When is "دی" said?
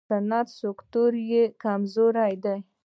2.43-2.57